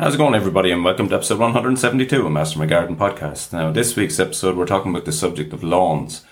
[0.00, 3.52] How's it going, everybody, and welcome to episode 172 of Master My Garden podcast.
[3.52, 6.24] Now, this week's episode, we're talking about the subject of lawns,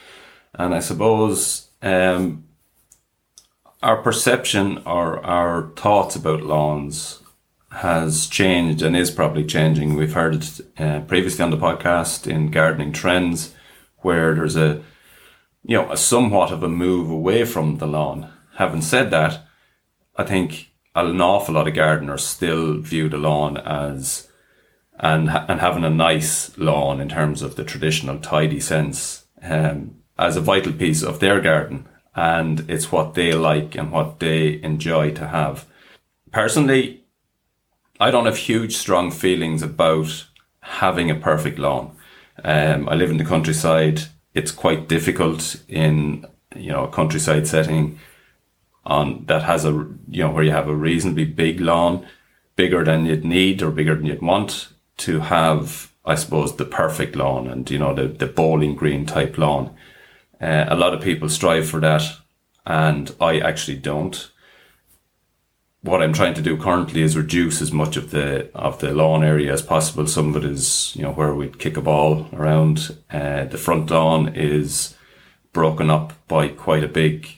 [0.55, 2.49] and I suppose um,
[3.82, 7.21] our perception or our thoughts about lawns
[7.71, 9.96] has changed and is probably changing.
[9.96, 13.55] We've heard it uh, previously on the podcast in gardening trends,
[13.99, 14.82] where there's a
[15.63, 18.32] you know a somewhat of a move away from the lawn.
[18.55, 19.46] Having said that,
[20.16, 20.68] I think
[21.07, 24.29] an awful lot of gardeners still view the lawn as
[24.98, 30.36] and and having a nice lawn in terms of the traditional tidy sense um, as
[30.36, 35.12] a vital piece of their garden and it's what they like and what they enjoy
[35.12, 35.66] to have.
[36.33, 37.05] Personally,
[38.00, 40.27] I don't have huge strong feelings about
[40.60, 41.96] having a perfect lawn.
[42.42, 44.02] Um, I live in the countryside.
[44.34, 48.00] It's quite difficult in you know a countryside setting
[48.89, 49.70] on that has a
[50.08, 52.06] you know where you have a reasonably big lawn,
[52.56, 57.14] bigger than you'd need or bigger than you'd want to have, I suppose, the perfect
[57.14, 59.75] lawn and you know the the bowling green type lawn.
[60.41, 62.03] Uh, a lot of people strive for that,
[62.67, 64.30] and I actually don't.
[65.83, 69.23] What I'm trying to do currently is reduce as much of the of the lawn
[69.23, 70.06] area as possible.
[70.06, 72.97] Some of it is you know where we'd kick a ball around.
[73.11, 74.97] Uh, the front lawn is
[75.52, 77.28] broken up by quite a big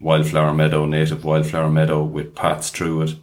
[0.00, 3.16] wildflower meadow, native wildflower meadow with paths through it.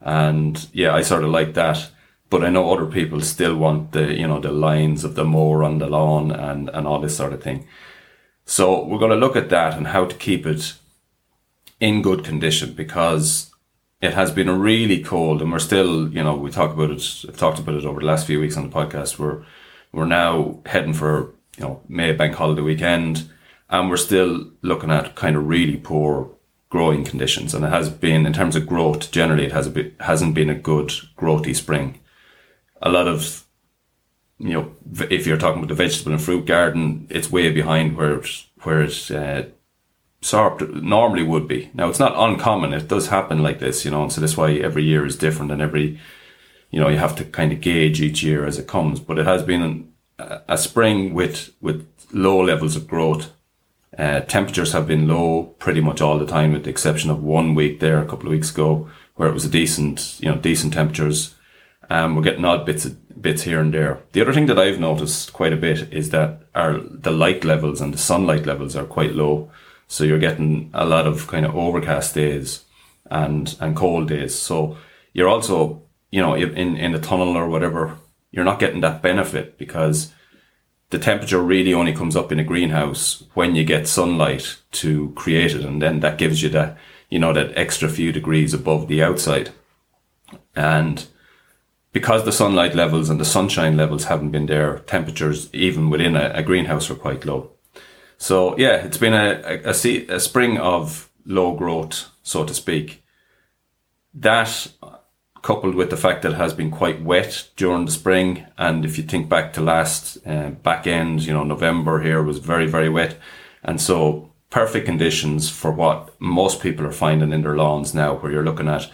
[0.00, 1.90] And yeah, I sort of like that.
[2.30, 5.64] But I know other people still want the, you know, the lines of the mower
[5.64, 7.66] on the lawn and, and all this sort of thing.
[8.44, 10.74] So we're going to look at that and how to keep it
[11.80, 13.50] in good condition because
[14.00, 17.36] it has been really cold and we're still, you know, we talk about it, I've
[17.36, 19.18] talked about it over the last few weeks on the podcast.
[19.18, 19.44] We're,
[19.92, 23.30] we're now heading for, you know, May bank holiday weekend
[23.70, 26.30] and we're still looking at kind of really poor
[26.70, 27.54] growing conditions.
[27.54, 30.50] And it has been, in terms of growth, generally, it has a bit, hasn't been
[30.50, 32.00] a good growthy spring.
[32.80, 33.46] A lot of,
[34.38, 34.76] you know,
[35.10, 38.82] if you're talking about the vegetable and fruit garden, it's way behind where it, where
[38.82, 39.44] it uh,
[40.60, 41.70] normally would be.
[41.74, 42.72] Now, it's not uncommon.
[42.72, 45.52] It does happen like this, you know, and so that's why every year is different
[45.52, 45.98] and every,
[46.70, 49.00] you know, you have to kind of gauge each year as it comes.
[49.00, 53.32] But it has been a, a spring with, with low levels of growth
[53.96, 57.54] uh, temperatures have been low pretty much all the time, with the exception of one
[57.54, 58.88] week there a couple of weeks ago
[59.18, 61.34] where it was a decent, you know, decent temperatures.
[61.90, 64.00] Um, we're getting odd bits bits here and there.
[64.12, 67.80] The other thing that I've noticed quite a bit is that our the light levels
[67.80, 69.50] and the sunlight levels are quite low.
[69.88, 72.64] So you're getting a lot of kind of overcast days
[73.10, 74.34] and and cold days.
[74.38, 74.76] So
[75.12, 77.96] you're also, you know, in in a tunnel or whatever,
[78.30, 80.12] you're not getting that benefit because
[80.90, 85.54] the temperature really only comes up in a greenhouse when you get sunlight to create
[85.54, 85.64] it.
[85.64, 86.78] And then that gives you that,
[87.10, 89.50] you know, that extra few degrees above the outside.
[90.56, 91.06] And
[91.92, 96.32] because the sunlight levels and the sunshine levels haven't been there, temperatures even within a,
[96.34, 97.50] a greenhouse are quite low.
[98.16, 103.04] So yeah, it's been a, a, a, a spring of low growth, so to speak.
[104.14, 104.68] That
[105.42, 108.46] coupled with the fact that it has been quite wet during the spring.
[108.56, 112.38] And if you think back to last uh, back end, you know, November here was
[112.38, 113.16] very, very wet.
[113.62, 118.32] And so perfect conditions for what most people are finding in their lawns now, where
[118.32, 118.90] you're looking at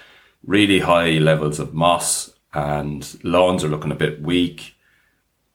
[0.46, 4.74] really high levels of moss and lawns are looking a bit weak.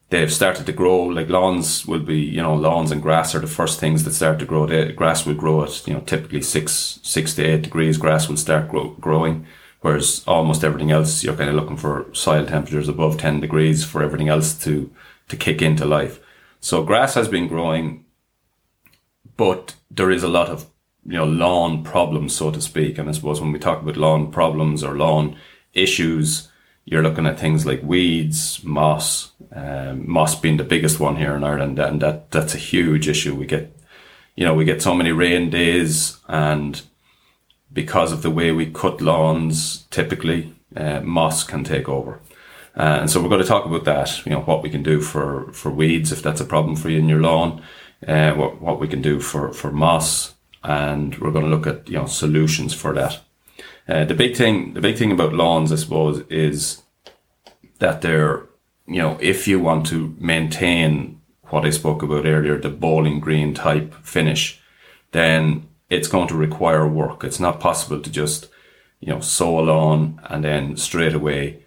[0.09, 3.47] They've started to grow like lawns will be, you know, lawns and grass are the
[3.47, 4.66] first things that start to grow.
[4.66, 7.97] The grass will grow at, you know, typically six, six to eight degrees.
[7.97, 9.45] Grass will start grow, growing
[9.81, 14.03] Whereas almost everything else, you're kind of looking for soil temperatures above 10 degrees for
[14.03, 14.91] everything else to,
[15.29, 16.19] to kick into life.
[16.59, 18.06] So grass has been growing,
[19.38, 20.69] but there is a lot of,
[21.06, 22.97] you know, lawn problems, so to speak.
[22.97, 25.38] And I suppose when we talk about lawn problems or lawn
[25.73, 26.50] issues,
[26.84, 31.44] you're looking at things like weeds, moss, um, moss being the biggest one here in
[31.45, 31.80] Ireland.
[31.80, 33.33] And that, that's a huge issue.
[33.33, 33.80] We get,
[34.36, 36.81] you know, we get so many rain days and
[37.71, 42.19] because of the way we cut lawns, typically uh, moss can take over.
[42.75, 45.01] Uh, and so we're going to talk about that, you know, what we can do
[45.01, 47.62] for, for weeds if that's a problem for you in your lawn,
[48.07, 51.89] uh, what, what we can do for, for moss, and we're going to look at,
[51.89, 53.19] you know, solutions for that.
[53.88, 56.83] Uh, the big thing, the big thing about lawns, I suppose, is
[57.80, 58.45] that they're,
[58.88, 63.54] you know, if you want to maintain what I spoke about earlier, the bowling green
[63.54, 64.62] type finish,
[65.12, 67.24] then it's going to require work.
[67.24, 68.50] It's not possible to just,
[69.00, 71.63] you know, sow a lawn and then straight away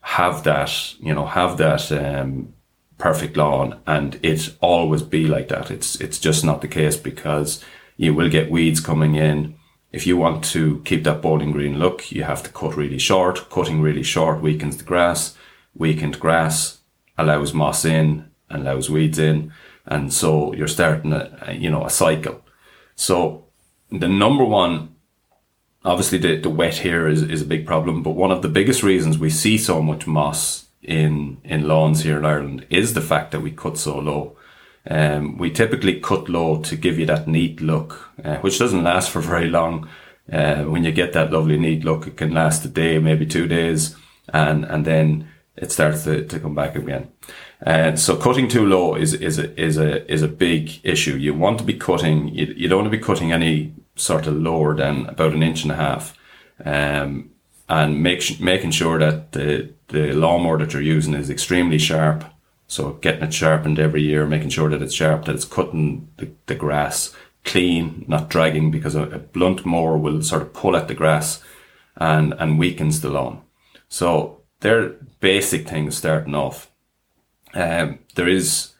[0.00, 2.52] have that, you know, have that um,
[2.98, 5.70] perfect lawn and it always be like that.
[5.70, 7.64] It's it's just not the case because
[7.96, 9.56] you will get weeds coming in.
[9.92, 13.48] if you want to keep that bowling green look, you have to cut really short.
[13.48, 15.36] Cutting really short weakens the grass.
[15.74, 16.78] Weakened grass
[17.16, 19.52] allows moss in and allows weeds in.
[19.86, 22.44] And so you're starting a, you know, a cycle.
[22.96, 23.46] So
[24.00, 24.94] the number one,
[25.84, 28.82] obviously the, the wet here is, is a big problem, but one of the biggest
[28.82, 33.32] reasons we see so much moss in, in lawns here in Ireland is the fact
[33.32, 34.36] that we cut so low.
[34.88, 39.10] Um, we typically cut low to give you that neat look, uh, which doesn't last
[39.10, 39.88] for very long.
[40.30, 43.46] Uh, when you get that lovely neat look, it can last a day, maybe two
[43.46, 43.94] days,
[44.32, 47.10] and and then it starts to, to come back again.
[47.60, 51.16] And uh, so cutting too low is is a is a is a big issue.
[51.16, 52.28] You want to be cutting.
[52.28, 55.62] You, you don't want to be cutting any sort of lower than about an inch
[55.62, 56.16] and a half,
[56.64, 57.30] um,
[57.68, 62.24] and make making sure that the the lawnmower that you're using is extremely sharp
[62.66, 66.30] so getting it sharpened every year, making sure that it's sharp, that it's cutting the,
[66.46, 67.14] the grass
[67.44, 71.42] clean, not dragging, because a, a blunt mower will sort of pull at the grass
[71.96, 73.42] and, and weakens the lawn.
[73.88, 74.90] So they're
[75.20, 76.70] basic things starting off.
[77.52, 78.72] Um, there is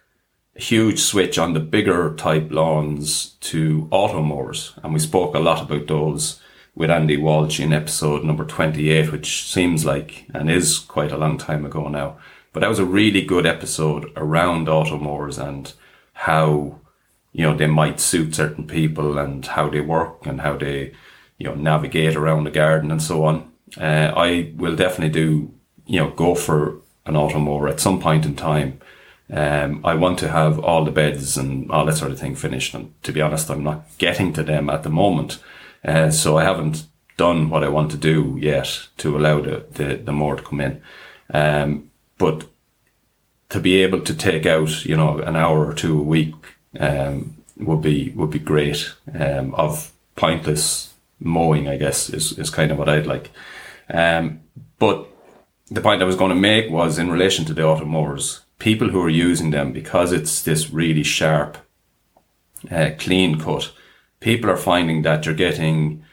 [0.56, 5.62] huge switch on the bigger type lawns to auto mowers, and we spoke a lot
[5.62, 6.40] about those
[6.74, 11.38] with Andy Walsh in episode number 28, which seems like and is quite a long
[11.38, 12.16] time ago now.
[12.52, 15.72] But that was a really good episode around automowers and
[16.12, 16.80] how,
[17.32, 20.92] you know, they might suit certain people and how they work and how they,
[21.38, 23.50] you know, navigate around the garden and so on.
[23.76, 25.52] Uh, I will definitely do,
[25.86, 28.80] you know, go for an automower at some point in time.
[29.32, 32.74] Um, I want to have all the beds and all that sort of thing finished.
[32.74, 35.42] And to be honest, I'm not getting to them at the moment.
[35.84, 36.86] Uh, so I haven't
[37.16, 40.60] done what I want to do yet to allow the, the, the mower to come
[40.60, 40.82] in.
[41.32, 42.46] Um, but
[43.50, 46.34] to be able to take out, you know, an hour or two a week
[46.78, 48.92] um, would be would be great.
[49.18, 53.30] Um, of pointless mowing, I guess, is, is kind of what I'd like.
[53.88, 54.40] Um,
[54.78, 55.06] but
[55.70, 58.90] the point I was going to make was in relation to the auto mowers, people
[58.90, 61.58] who are using them because it's this really sharp,
[62.70, 63.72] uh, clean cut.
[64.20, 66.04] People are finding that you're getting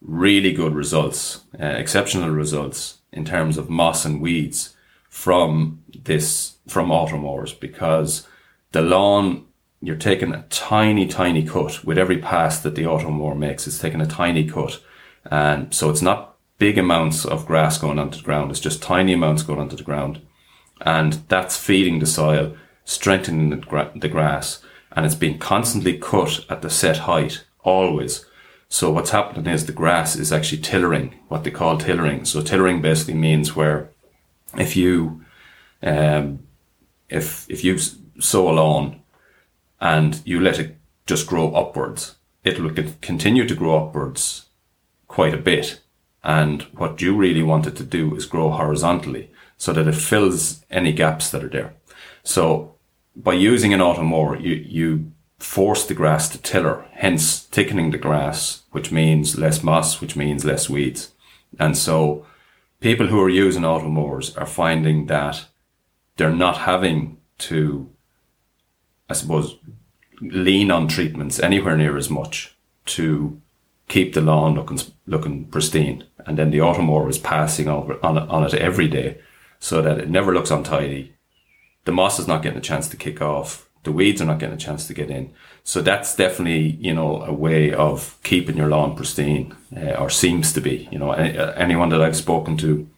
[0.00, 4.76] really good results, uh, exceptional results in terms of moss and weeds
[5.08, 8.26] from this from automowers because
[8.72, 9.44] the lawn
[9.80, 14.00] you're taking a tiny tiny cut with every pass that the automower makes it's taking
[14.00, 14.80] a tiny cut
[15.30, 19.12] and so it's not big amounts of grass going onto the ground it's just tiny
[19.12, 20.20] amounts going onto the ground
[20.80, 26.44] and that's feeding the soil strengthening the, gra- the grass and it's being constantly cut
[26.48, 28.24] at the set height always.
[28.70, 32.24] So what's happening is the grass is actually tillering what they call tillering.
[32.24, 33.90] So tillering basically means where
[34.56, 35.24] if you
[35.82, 36.40] um,
[37.08, 39.02] if if you sow a lawn
[39.80, 40.76] and you let it
[41.06, 44.46] just grow upwards, it will continue to grow upwards
[45.06, 45.80] quite a bit.
[46.24, 50.64] And what you really want it to do is grow horizontally so that it fills
[50.70, 51.74] any gaps that are there.
[52.22, 52.74] So
[53.14, 57.98] by using an auto mower, you, you force the grass to tiller, hence thickening the
[57.98, 61.12] grass, which means less moss, which means less weeds.
[61.58, 62.26] And so
[62.80, 65.46] people who are using auto mowers are finding that
[66.16, 67.90] they're not having to,
[69.08, 69.56] I suppose,
[70.20, 73.40] lean on treatments anywhere near as much to
[73.86, 78.44] keep the lawn looking looking pristine, and then the automower is passing over on on
[78.44, 79.18] it every day,
[79.58, 81.14] so that it never looks untidy.
[81.84, 83.68] The moss is not getting a chance to kick off.
[83.84, 85.32] The weeds are not getting a chance to get in.
[85.64, 90.52] So that's definitely you know a way of keeping your lawn pristine, uh, or seems
[90.52, 90.88] to be.
[90.90, 92.88] You know, anyone that I've spoken to,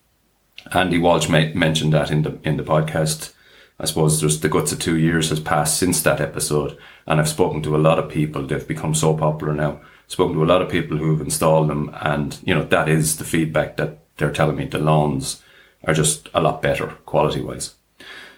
[0.73, 3.33] Andy Walsh mentioned that in the in the podcast
[3.81, 6.77] I suppose there's the guts of two years has passed since that episode,
[7.07, 8.47] and I've spoken to a lot of people.
[8.47, 9.81] They've become so popular now.
[10.07, 13.25] Spoken to a lot of people who've installed them, and you know that is the
[13.25, 14.67] feedback that they're telling me.
[14.67, 15.43] The lawns
[15.85, 17.75] are just a lot better quality wise.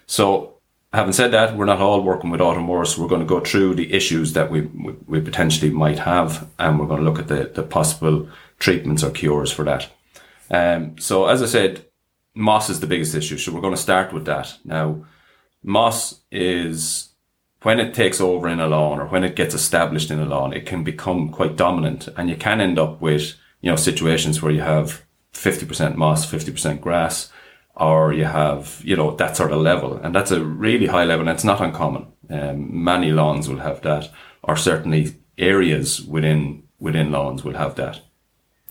[0.06, 0.54] So,
[0.92, 2.88] having said that, we're not all working with automowers.
[2.88, 6.48] So we're going to go through the issues that we, we, we potentially might have,
[6.58, 9.88] and we're going to look at the the possible treatments or cures for that.
[10.50, 11.86] Um, so, as I said,
[12.34, 13.38] moss is the biggest issue.
[13.38, 15.04] So we're going to start with that now
[15.62, 17.10] moss is
[17.62, 20.52] when it takes over in a lawn or when it gets established in a lawn,
[20.52, 24.52] it can become quite dominant and you can end up with, you know, situations where
[24.52, 27.30] you have 50% moss, 50% grass,
[27.74, 29.96] or you have, you know, that sort of level.
[29.96, 32.06] And that's a really high level and it's not uncommon.
[32.30, 34.10] Um, many lawns will have that,
[34.42, 38.00] or certainly areas within, within lawns will have that.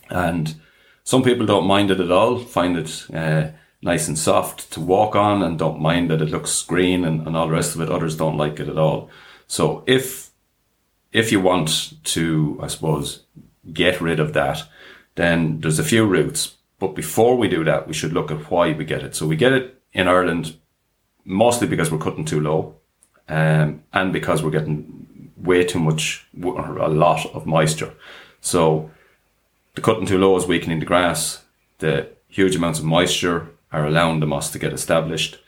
[0.10, 0.56] And
[1.03, 3.50] some people don't mind it at all, find it, uh,
[3.82, 7.36] nice and soft to walk on and don't mind that it looks green and, and
[7.36, 7.89] all the rest of it.
[7.89, 9.10] Others don't like it at all.
[9.48, 10.30] So if,
[11.12, 13.25] if you want to, I suppose,
[13.74, 14.63] get rid of that,
[15.22, 16.56] then there's a few routes.
[16.80, 19.16] But before we do that, we should look at why we get it.
[19.16, 20.56] So we get it in Ireland
[21.24, 22.75] mostly because we're cutting too low,
[23.30, 27.94] um, and because we're getting way too much, or a lot of moisture.
[28.42, 28.90] So
[29.75, 31.44] the cutting too low is weakening the grass.
[31.78, 35.40] The huge amounts of moisture are allowing the moss to get established.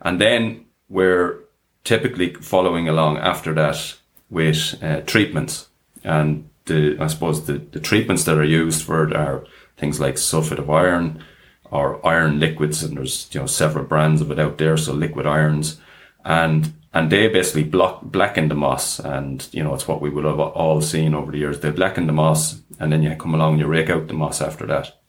[0.00, 1.38] And then we're
[1.84, 3.96] typically following along after that
[4.30, 5.68] with uh, treatments.
[6.02, 9.44] And the, I suppose the, the treatments that are used for it are
[9.76, 11.22] things like sulfate of iron
[11.70, 12.82] or iron liquids.
[12.82, 14.76] And there's, you know, several brands of it out there.
[14.76, 15.80] So liquid irons
[16.24, 18.98] and, and they basically block, blacken the moss.
[18.98, 21.60] And, you know, it's what we would have all seen over the years.
[21.60, 24.40] They blacken the moss and then you come along and you rake out the moss
[24.40, 25.00] after that.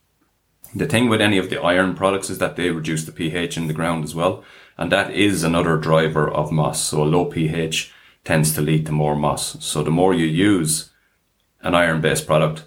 [0.74, 3.68] The thing with any of the iron products is that they reduce the pH in
[3.68, 4.44] the ground as well.
[4.78, 6.82] And that is another driver of moss.
[6.82, 7.94] So a low pH
[8.26, 9.64] tends to lead to more moss.
[9.64, 10.92] So the more you use
[11.66, 12.64] an iron based product,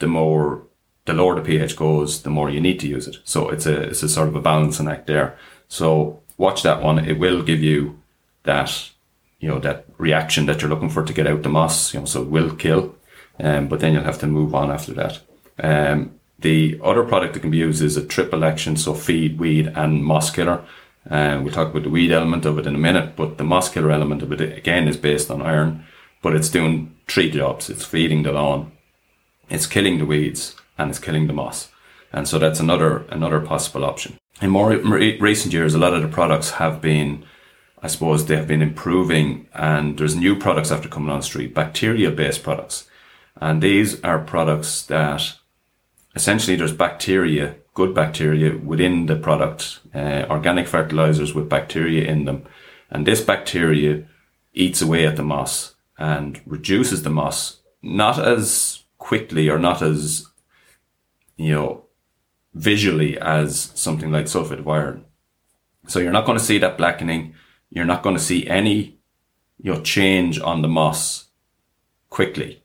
[0.00, 0.62] the more,
[1.06, 3.16] the lower the pH goes, the more you need to use it.
[3.24, 5.38] So it's a, it's a sort of a balancing act there.
[5.68, 6.98] So watch that one.
[6.98, 7.98] It will give you
[8.42, 8.90] that,
[9.38, 12.06] you know, that reaction that you're looking for to get out the moss, you know,
[12.06, 12.94] so it will kill.
[13.38, 15.20] Um, but then you'll have to move on after that.
[15.62, 19.66] Um, the other product that can be used is a triple action, so feed, weed,
[19.74, 20.64] and moss killer.
[21.08, 23.70] Uh, we'll talk about the weed element of it in a minute, but the moss
[23.70, 25.84] killer element of it again is based on iron,
[26.22, 27.70] but it's doing three jobs.
[27.70, 28.72] It's feeding the lawn,
[29.48, 31.68] it's killing the weeds, and it's killing the moss.
[32.12, 34.18] And so that's another another possible option.
[34.40, 37.24] In more re- recent years, a lot of the products have been,
[37.82, 41.54] I suppose, they have been improving, and there's new products after coming on the street,
[41.54, 42.88] bacteria-based products,
[43.40, 45.34] and these are products that
[46.14, 52.44] essentially there's bacteria, good bacteria within the product, uh, organic fertilizers with bacteria in them.
[52.90, 54.04] And this bacteria
[54.52, 60.26] eats away at the moss and reduces the moss, not as quickly or not as,
[61.36, 61.84] you know,
[62.54, 65.04] visually as something like sulfate of iron.
[65.86, 67.34] So you're not going to see that blackening.
[67.68, 68.98] You're not going to see any,
[69.62, 71.26] you know, change on the moss
[72.08, 72.62] quickly.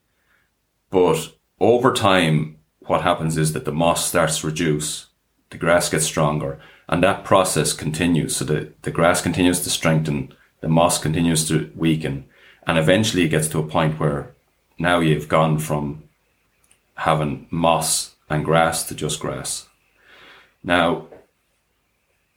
[0.90, 5.08] But over time, what happens is that the moss starts to reduce,
[5.50, 8.38] the grass gets stronger, and that process continues.
[8.38, 12.26] So the, the grass continues to strengthen, the moss continues to weaken,
[12.68, 14.34] and eventually it gets to a point where
[14.78, 16.04] now you've gone from
[16.96, 19.68] having moss and grass to just grass.
[20.64, 21.08] Now,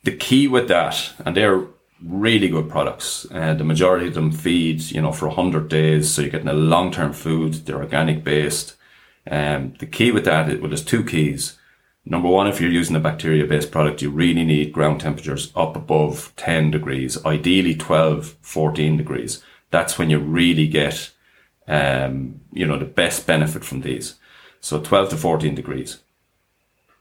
[0.04, 1.66] the key with that, and they're
[2.04, 3.26] really good products.
[3.30, 6.11] Uh, the majority of them feed, you know, for 100 days.
[6.11, 7.54] So you're getting a long-term food.
[7.54, 8.76] They're organic based.
[9.30, 11.58] Um, the key with that, well, there's two keys.
[12.04, 15.76] Number one, if you're using a bacteria based product, you really need ground temperatures up
[15.76, 19.42] above 10 degrees, ideally 12, 14 degrees.
[19.70, 21.10] That's when you really get,
[21.66, 24.14] um, you know, the best benefit from these.
[24.60, 25.98] So 12 to 14 degrees.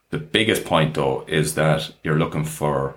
[0.09, 2.95] The biggest point though is that you're looking for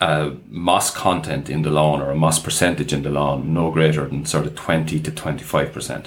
[0.00, 4.06] a moss content in the lawn or a moss percentage in the lawn no greater
[4.06, 6.06] than sort of 20 to 25%.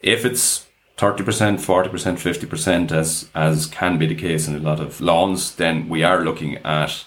[0.00, 0.66] If it's
[0.98, 5.88] 30%, 40%, 50% as, as can be the case in a lot of lawns, then
[5.88, 7.04] we are looking at,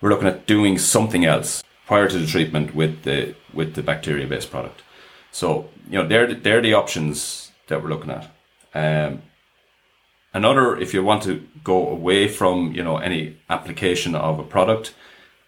[0.00, 4.26] we're looking at doing something else prior to the treatment with the, with the bacteria
[4.26, 4.82] based product.
[5.30, 8.30] So, you know, they're, they're the options that we're looking at.
[8.74, 9.22] Um,
[10.34, 14.94] another, if you want to go away from, you know, any application of a product,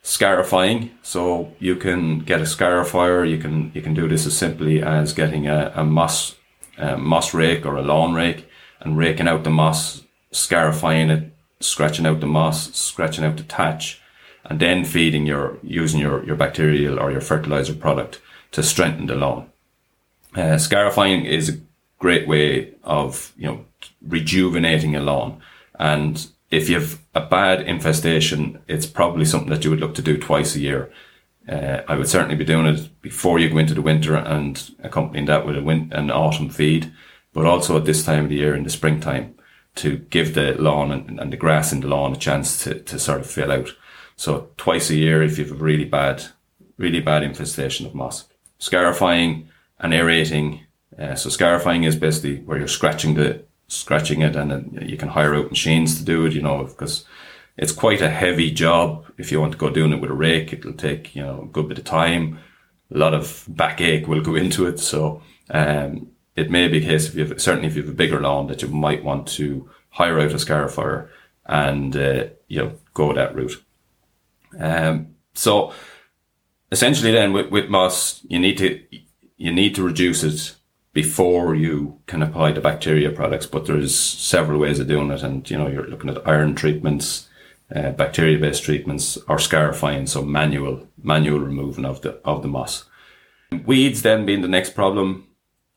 [0.03, 0.91] scarifying.
[1.03, 3.29] So you can get a scarifier.
[3.29, 6.37] You can, you can do this as simply as getting a, a moss
[6.79, 8.49] a moss rake or a lawn rake
[8.81, 14.01] and raking out the moss, scarifying it, scratching out the moss, scratching out the thatch,
[14.45, 18.21] and then feeding your, using your, your bacterial or your fertilizer product
[18.53, 19.51] to strengthen the lawn.
[20.35, 21.61] Uh, scarifying is a
[21.99, 23.65] great way of, you know,
[24.07, 25.41] rejuvenating a lawn.
[25.79, 30.03] And if you have a bad infestation, it's probably something that you would look to
[30.03, 30.93] do twice a year.
[31.49, 35.27] Uh, I would certainly be doing it before you go into the winter and accompanying
[35.27, 36.93] that with a win- an autumn feed,
[37.33, 39.35] but also at this time of the year in the springtime
[39.77, 42.99] to give the lawn and, and the grass in the lawn a chance to, to
[42.99, 43.71] sort of fill out.
[44.17, 46.25] So twice a year if you have a really bad,
[46.77, 48.25] really bad infestation of moss.
[48.59, 50.61] Scarifying and aerating.
[50.99, 55.09] Uh, so scarifying is basically where you're scratching the, scratching it and then you can
[55.09, 57.05] hire out machines to do it, you know, because
[57.57, 59.07] it's quite a heavy job.
[59.19, 61.47] If you want to go doing it with a rake, it'll take, you know, a
[61.47, 62.39] good bit of time.
[62.95, 64.79] A lot of backache will go into it.
[64.79, 67.95] So, um, it may be a case if you have, certainly if you have a
[67.95, 71.09] bigger lawn that you might want to hire out a scarifier
[71.47, 73.63] and, uh, you know, go that route.
[74.59, 75.73] Um, so
[76.71, 78.81] essentially then with, with moss, you need to,
[79.37, 80.57] you need to reduce it
[80.95, 83.47] before you can apply the bacteria products.
[83.47, 87.29] But there's several ways of doing it, and you know you're looking at iron treatments,
[87.75, 92.85] uh, bacteria-based treatments, or scarifying, so manual manual removing of the of the moss.
[93.67, 95.29] Weeds then being the next problem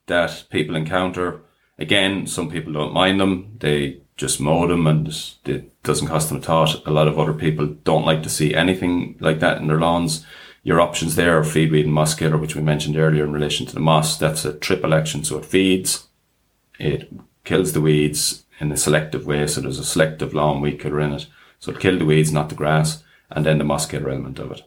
[0.05, 1.41] that people encounter.
[1.79, 5.07] Again, some people don't mind them; they just mow them, and
[5.45, 6.85] it doesn't cost them a thought.
[6.85, 10.25] A lot of other people don't like to see anything like that in their lawns
[10.67, 13.65] your options there are feed, weed, and moss killer, which we mentioned earlier in relation
[13.65, 14.17] to the moss.
[14.17, 15.23] That's a triple action.
[15.23, 16.09] So it feeds,
[16.77, 17.09] it
[17.45, 19.47] kills the weeds in a selective way.
[19.47, 21.27] So there's a selective lawn weed killer in it.
[21.59, 24.51] So it kill the weeds, not the grass, and then the moss killer element of
[24.51, 24.63] it.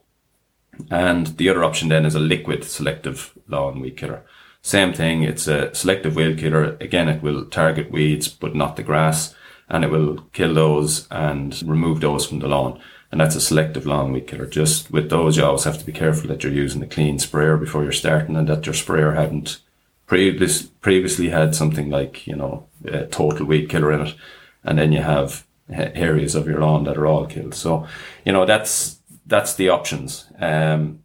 [0.90, 4.24] And the other option then is a liquid selective lawn weed killer.
[4.62, 5.22] Same thing.
[5.22, 6.78] It's a selective weed killer.
[6.80, 9.34] Again, it will target weeds, but not the grass,
[9.70, 13.86] and it will kill those and remove those from the lawn and that's a selective
[13.86, 14.46] lawn weed killer.
[14.46, 17.56] Just with those, you always have to be careful that you're using a clean sprayer
[17.56, 19.58] before you're starting, and that your sprayer hadn't
[20.06, 24.14] previous, previously had something like you know a total weed killer in it,
[24.62, 27.54] and then you have areas of your lawn that are all killed.
[27.54, 27.86] So,
[28.24, 30.26] you know that's that's the options.
[30.38, 31.02] Um,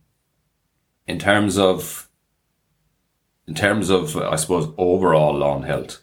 [1.08, 2.08] in terms of
[3.48, 6.00] in terms of I suppose overall lawn health,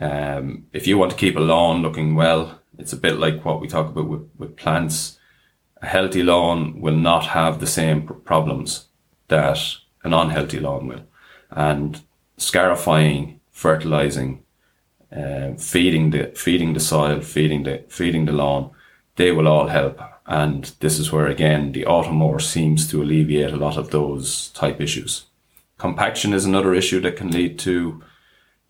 [0.00, 3.60] um, if you want to keep a lawn looking well, it's a bit like what
[3.60, 5.18] we talk about with, with plants
[5.82, 8.86] a healthy lawn will not have the same problems
[9.28, 9.58] that
[10.04, 11.02] an unhealthy lawn will.
[11.50, 12.00] And
[12.36, 14.44] scarifying, fertilizing,
[15.14, 18.70] uh, feeding the feeding the soil, feeding the feeding the lawn,
[19.16, 20.00] they will all help.
[20.26, 24.80] And this is where again the Automower seems to alleviate a lot of those type
[24.80, 25.26] issues.
[25.78, 28.02] Compaction is another issue that can lead to,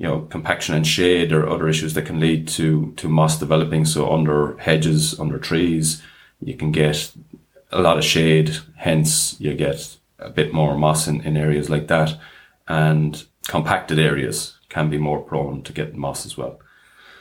[0.02, 3.84] you know, compaction and shade or other issues that can lead to to moss developing.
[3.84, 6.02] So under hedges, under trees,
[6.40, 7.12] you can get
[7.70, 11.86] a lot of shade, hence you get a bit more moss in, in areas like
[11.86, 12.18] that.
[12.66, 16.58] And compacted areas can be more prone to get moss as well.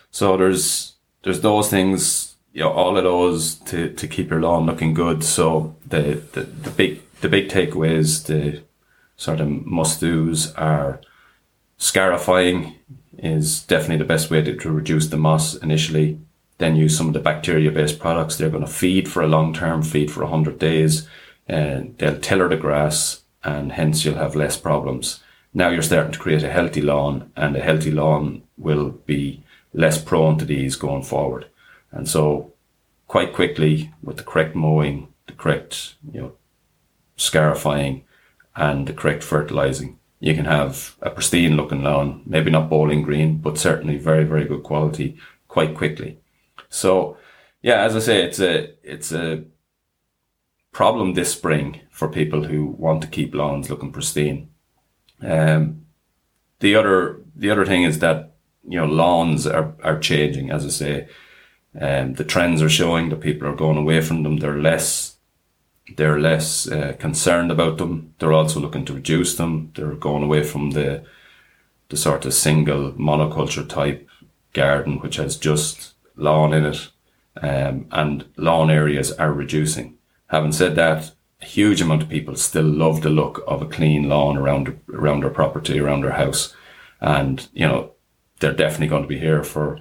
[0.10, 4.65] So there's there's those things, you know, all of those to, to keep your lawn
[4.65, 5.24] looking good.
[5.24, 8.63] So the, the, the big the big takeaways, the
[9.17, 11.00] sort of must do's are
[11.82, 12.76] scarifying
[13.17, 16.20] is definitely the best way to, to reduce the moss initially
[16.62, 18.38] then use some of the bacteria based products.
[18.38, 21.08] They're going to feed for a long term, feed for 100 days,
[21.48, 25.22] and they'll tiller the grass, and hence you'll have less problems.
[25.54, 30.02] Now you're starting to create a healthy lawn, and a healthy lawn will be less
[30.02, 31.48] prone to these going forward.
[31.91, 32.54] And so,
[33.08, 36.32] quite quickly, with the correct mowing, the correct, you know,
[37.17, 38.04] scarifying,
[38.56, 43.39] and the correct fertilizing, you can have a pristine looking lawn, maybe not bowling green,
[43.39, 46.19] but certainly very, very good quality quite quickly.
[46.69, 47.17] So
[47.62, 49.43] yeah, as I say, it's a it's a
[50.71, 54.49] problem this spring for people who want to keep lawns looking pristine.
[55.21, 55.86] Um,
[56.60, 58.36] the other the other thing is that
[58.67, 60.51] you know lawns are are changing.
[60.51, 61.07] As I say,
[61.79, 64.38] um, the trends are showing that people are going away from them.
[64.38, 65.17] They're less
[65.98, 68.13] they're less uh, concerned about them.
[68.20, 69.72] They're also looking to reduce them.
[69.76, 71.04] They're going away from the
[71.89, 74.08] the sort of single monoculture type
[74.54, 76.89] garden, which has just lawn in it,
[77.41, 79.98] um, and lawn areas are reducing.
[80.28, 84.08] Having said that, a huge amount of people still love the look of a clean
[84.08, 86.56] lawn around around their property, around their house,
[87.02, 87.91] and you know
[88.39, 89.80] they're definitely going to be here for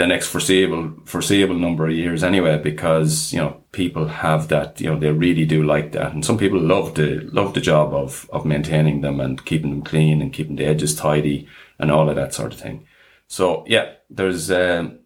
[0.00, 4.88] the next foreseeable foreseeable number of years anyway because you know people have that you
[4.88, 8.28] know they really do like that and some people love the love the job of
[8.32, 11.46] of maintaining them and keeping them clean and keeping the edges tidy
[11.78, 12.86] and all of that sort of thing
[13.30, 14.98] so yeah, there's um,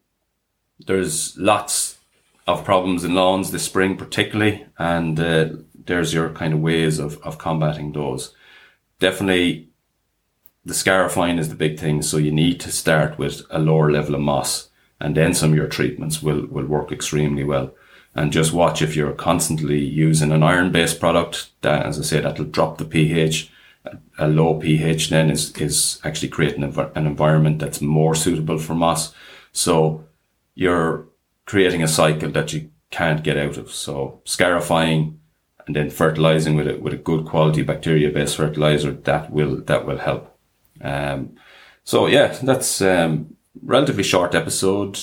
[0.86, 1.98] there's lots
[2.46, 7.18] of problems in lawns this spring, particularly, and uh, there's your kind of ways of
[7.18, 8.34] of combating those.
[8.98, 9.68] Definitely,
[10.64, 12.00] the scarifying is the big thing.
[12.00, 14.70] So you need to start with a lower level of moss,
[15.04, 17.72] and then some of your treatments will will work extremely well.
[18.16, 21.50] And just watch if you're constantly using an iron based product.
[21.62, 23.50] That, as I say, that'll drop the pH
[24.18, 29.12] a low pH then is, is actually creating an environment that's more suitable for moss.
[29.52, 30.04] So
[30.54, 31.06] you're
[31.46, 33.70] creating a cycle that you can't get out of.
[33.70, 35.20] So scarifying
[35.66, 39.86] and then fertilizing with a, with a good quality bacteria based fertilizer that will, that
[39.86, 40.36] will help.
[40.80, 41.36] Um,
[41.84, 44.98] so yeah, that's, um, relatively short episode.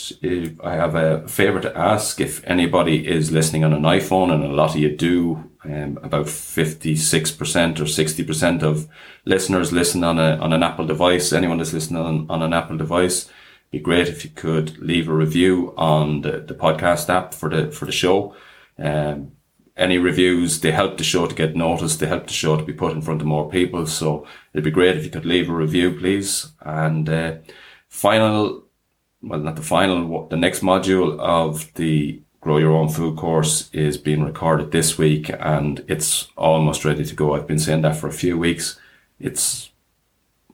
[0.63, 4.47] I have a favor to ask if anybody is listening on an iPhone and a
[4.47, 8.87] lot of you do um, about 56% or 60% of
[9.25, 11.31] listeners listen on a, on an Apple device.
[11.31, 13.29] Anyone that's listening on, on an Apple device,
[13.71, 17.71] be great if you could leave a review on the, the podcast app for the,
[17.71, 18.35] for the show.
[18.77, 19.33] Um,
[19.77, 21.99] any reviews, they help the show to get noticed.
[21.99, 23.87] They help the show to be put in front of more people.
[23.87, 26.51] So it'd be great if you could leave a review, please.
[26.61, 27.35] And uh,
[27.91, 28.63] final,
[29.21, 33.97] well, not the final, the next module of the Grow Your Own Food course is
[33.97, 37.35] being recorded this week and it's almost ready to go.
[37.35, 38.79] I've been saying that for a few weeks.
[39.19, 39.69] It's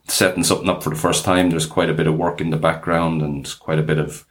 [0.06, 1.48] setting something up for the first time.
[1.48, 4.26] There's quite a bit of work in the background and quite a bit of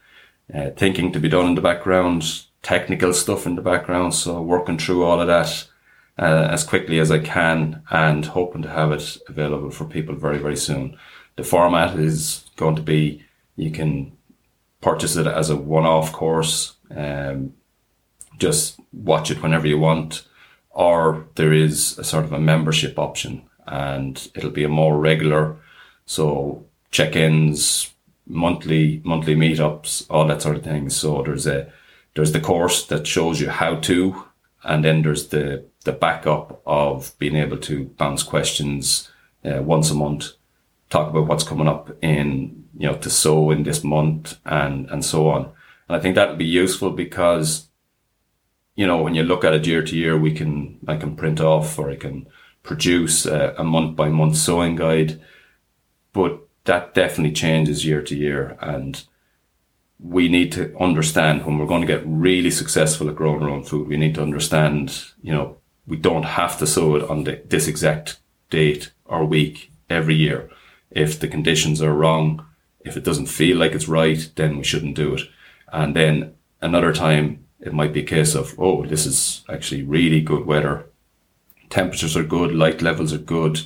[0.54, 4.14] uh, thinking to be done in the background, technical stuff in the background.
[4.14, 5.66] So working through all of that
[6.20, 10.38] uh, as quickly as I can and hoping to have it available for people very,
[10.38, 10.98] very soon.
[11.38, 13.24] The format is going to be
[13.56, 14.12] you can
[14.82, 17.54] purchase it as a one-off course um,
[18.38, 20.28] just watch it whenever you want,
[20.70, 25.58] or there is a sort of a membership option, and it'll be a more regular,
[26.06, 27.92] so check-ins,
[28.28, 30.90] monthly monthly meetups, all that sort of thing.
[30.90, 31.72] So there's a
[32.16, 34.24] there's the course that shows you how to,
[34.64, 39.10] and then there's the the backup of being able to bounce questions
[39.44, 40.34] uh, once a month,
[40.90, 45.04] talk about what's coming up in you know to sow in this month, and and
[45.04, 45.52] so on.
[45.88, 47.70] And I think that would be useful because,
[48.76, 51.40] you know, when you look at it year to year, we can, I can print
[51.40, 52.28] off or I can
[52.64, 55.22] produce a, a month by month sowing guide,
[56.12, 58.58] but that definitely changes year to year.
[58.62, 59.02] And
[60.00, 63.64] we need to understand when we're going to get really successful at growing our own
[63.64, 67.42] food, we need to understand, you know, we don't have to sow it on the,
[67.46, 68.20] this exact
[68.50, 70.50] date or week every year.
[70.92, 72.46] If the conditions are wrong,
[72.80, 75.22] if it doesn't feel like it's right, then we shouldn't do it.
[75.72, 80.22] And then another time it might be a case of, oh, this is actually really
[80.22, 80.86] good weather.
[81.70, 83.62] Temperatures are good, light levels are good.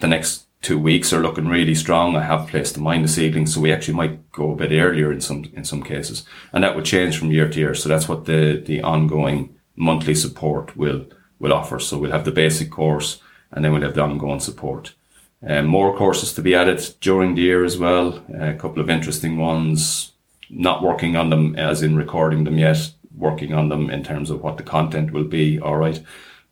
[0.00, 2.16] The next two weeks are looking really strong.
[2.16, 5.20] I have placed the minus seedlings, so we actually might go a bit earlier in
[5.20, 7.74] some in some cases, and that would change from year to year.
[7.74, 11.06] So that's what the the ongoing monthly support will
[11.38, 11.78] will offer.
[11.78, 13.20] So we'll have the basic course,
[13.50, 14.94] and then we'll have the ongoing support.
[15.42, 18.24] Um, more courses to be added during the year as well.
[18.38, 20.12] A couple of interesting ones
[20.48, 24.42] not working on them as in recording them yet, working on them in terms of
[24.42, 25.60] what the content will be.
[25.60, 26.02] All right.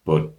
[0.05, 0.33] But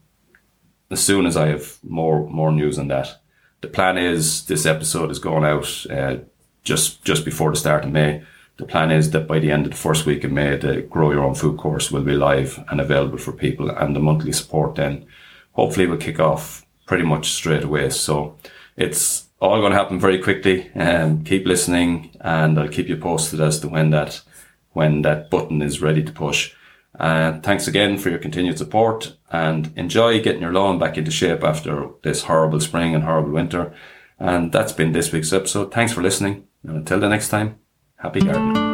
[0.92, 3.20] as soon as I have more, more news on that,
[3.62, 6.18] the plan is this episode is going out, uh,
[6.64, 8.24] just, just before the start of May.
[8.58, 11.12] The plan is that by the end of the first week of May, the Grow
[11.12, 14.76] Your Own Food course will be live and available for people and the monthly support
[14.76, 15.06] then
[15.54, 17.90] hopefully will kick off pretty much straight away.
[17.90, 18.38] So
[18.76, 20.72] it's, all going to happen very quickly.
[20.74, 24.22] Um, keep listening, and I'll keep you posted as to when that
[24.74, 26.54] when that button is ready to push.
[27.00, 31.44] Uh, thanks again for your continued support, and enjoy getting your lawn back into shape
[31.44, 33.74] after this horrible spring and horrible winter.
[34.20, 35.74] And that's been this week's episode.
[35.74, 37.60] Thanks for listening, and until the next time,
[37.98, 38.65] happy gardening.